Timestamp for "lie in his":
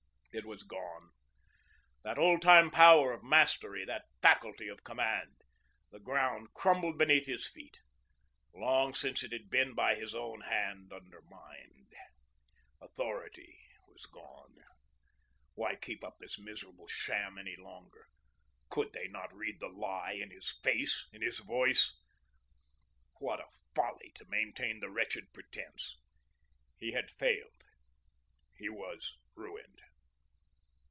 19.67-20.57